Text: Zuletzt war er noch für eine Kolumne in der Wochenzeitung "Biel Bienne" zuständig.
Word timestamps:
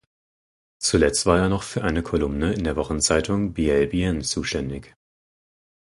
Zuletzt 0.79 1.27
war 1.27 1.37
er 1.37 1.47
noch 1.47 1.61
für 1.61 1.83
eine 1.83 2.01
Kolumne 2.01 2.53
in 2.53 2.63
der 2.63 2.75
Wochenzeitung 2.75 3.53
"Biel 3.53 3.85
Bienne" 3.85 4.23
zuständig. 4.23 4.95